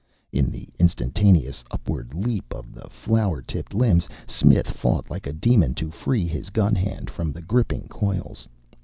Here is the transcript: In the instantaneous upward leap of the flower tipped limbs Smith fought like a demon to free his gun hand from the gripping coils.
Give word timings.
In 0.31 0.49
the 0.49 0.67
instantaneous 0.79 1.63
upward 1.69 2.15
leap 2.15 2.55
of 2.55 2.73
the 2.73 2.89
flower 2.89 3.39
tipped 3.43 3.71
limbs 3.71 4.09
Smith 4.25 4.67
fought 4.67 5.11
like 5.11 5.27
a 5.27 5.31
demon 5.31 5.75
to 5.75 5.91
free 5.91 6.25
his 6.25 6.49
gun 6.49 6.73
hand 6.73 7.07
from 7.07 7.31
the 7.31 7.41
gripping 7.43 7.87
coils. 7.87 8.47